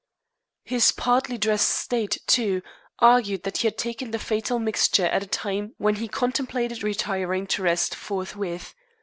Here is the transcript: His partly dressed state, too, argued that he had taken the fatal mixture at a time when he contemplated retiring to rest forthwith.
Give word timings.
His 0.63 0.91
partly 0.91 1.37
dressed 1.37 1.69
state, 1.69 2.17
too, 2.25 2.63
argued 2.97 3.43
that 3.43 3.57
he 3.59 3.67
had 3.67 3.77
taken 3.77 4.09
the 4.09 4.17
fatal 4.17 4.57
mixture 4.57 5.05
at 5.05 5.21
a 5.21 5.27
time 5.27 5.75
when 5.77 5.97
he 5.97 6.07
contemplated 6.07 6.81
retiring 6.81 7.45
to 7.45 7.61
rest 7.61 7.93
forthwith. 7.93 8.73